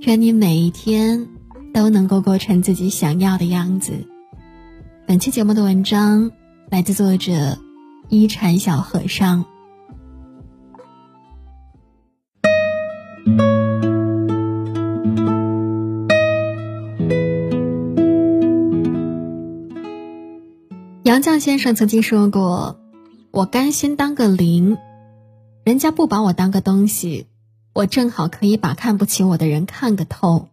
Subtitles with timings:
[0.00, 1.28] 愿你每一天
[1.72, 4.06] 都能够过成自己想要的样子。
[5.06, 6.30] 本期节目的文章
[6.70, 7.58] 来自作者
[8.08, 9.44] 一禅小和尚。
[21.02, 22.78] 杨绛先生曾经说过
[23.30, 24.76] ：“我甘心当个零，
[25.64, 27.26] 人家不把我当个东西，
[27.74, 30.48] 我正好可以把看不起我的人看个透。”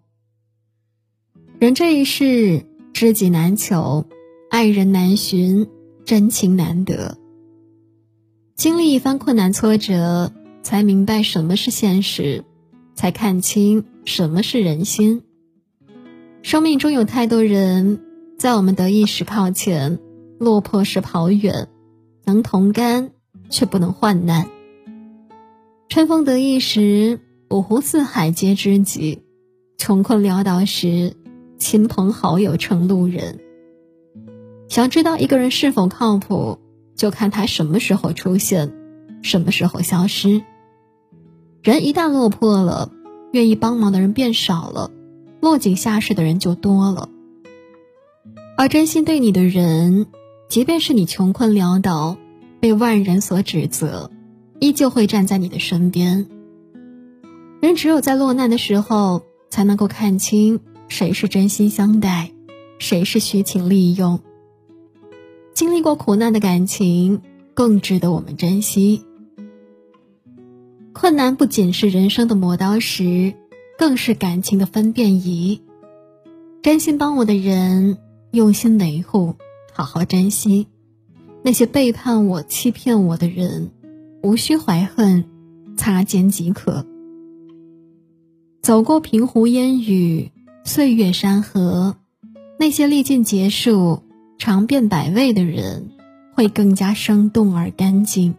[1.60, 4.06] 人这一世，知己难求。
[4.50, 5.70] 爱人难寻，
[6.04, 7.18] 真情难得。
[8.56, 12.44] 经历一番困难挫折，才明白什么是现实，
[12.96, 15.24] 才看清什么是人心。
[16.42, 18.02] 生命中有太多人，
[18.38, 20.00] 在我们得意时靠前，
[20.38, 21.70] 落魄时跑远，
[22.26, 23.12] 能同甘
[23.50, 24.50] 却不能患难。
[25.92, 29.24] 春风得意时，五湖四海皆知己；
[29.78, 31.18] 穷困潦倒时，
[31.58, 33.42] 亲朋好友成路人。
[34.70, 36.60] 想知道一个人是否靠谱，
[36.96, 38.72] 就看他什么时候出现，
[39.22, 40.42] 什么时候消失。
[41.62, 42.90] 人一旦落魄了，
[43.34, 44.92] 愿意帮忙的人变少了，
[45.42, 47.10] 落井下石的人就多了。
[48.56, 50.06] 而真心对你的人，
[50.48, 52.16] 即便是你穷困潦倒，
[52.62, 54.10] 被万人所指责，
[54.62, 56.28] 依旧会站在你的身边。
[57.62, 62.32] 人只有在落难的时候，才能够看清谁是真心相待，
[62.78, 64.20] 谁是虚情利用。
[65.56, 67.22] 经历过苦难的感情
[67.56, 69.04] 更值得我们珍惜。
[70.94, 73.34] 困难不仅是人生的磨刀石，
[73.80, 75.64] 更是感情的分辨仪。
[76.62, 77.98] 真心帮我的人，
[78.30, 79.34] 用心维护，
[79.74, 80.68] 好好珍惜；
[81.42, 83.72] 那些背叛我、欺骗我的人，
[84.22, 85.26] 无需怀恨，
[85.76, 86.86] 擦肩即可。
[88.62, 90.32] 走过平湖烟雨，
[90.64, 91.96] 岁月山河，
[92.60, 94.04] 那些历尽劫数。
[94.38, 95.92] 尝遍百味的人，
[96.34, 98.34] 会更加生动而干净。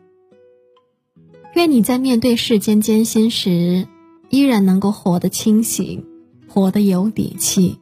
[1.55, 3.87] 愿你在面对世间艰辛时，
[4.29, 6.05] 依然能够活得清醒，
[6.49, 7.79] 活得有底气。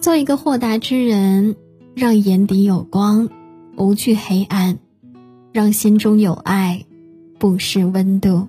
[0.00, 1.56] 做一个豁达之人，
[1.94, 3.28] 让眼底有光，
[3.76, 4.76] 无惧黑暗；
[5.52, 6.86] 让心中有爱，
[7.40, 8.46] 不是温度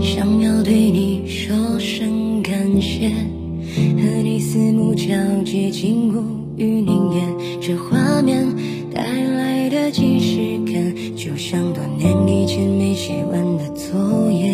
[0.00, 5.04] 想要对你说声感谢，和你四目交
[5.44, 6.20] 接，禁锢
[6.56, 7.41] 于凝眼。
[7.64, 8.44] 这画面
[8.92, 14.50] 带来的即视感，就像多年以前没写完的作业。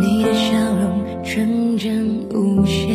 [0.00, 2.88] 你的笑容纯真无邪，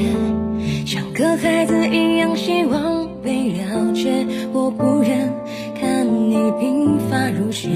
[0.85, 4.25] 像个孩子一样希望被了解。
[4.51, 5.31] 我不忍
[5.79, 7.69] 看你鬓发如雪，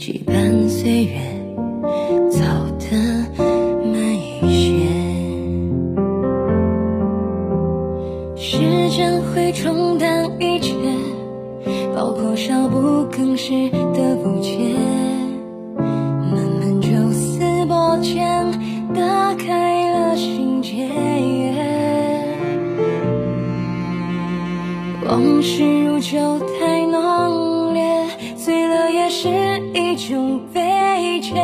[0.00, 1.12] 期盼岁月
[29.90, 31.34] 一种悲切。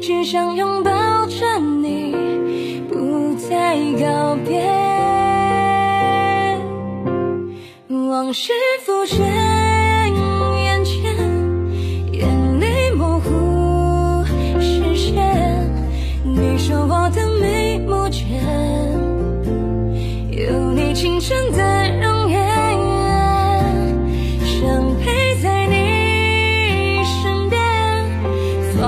[0.00, 0.90] 只想拥抱
[1.26, 4.64] 着你，不再告别。
[8.08, 8.52] 往事
[8.86, 9.20] 浮现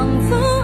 [0.08, 0.57] 仿佛。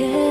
[0.00, 0.29] yeah.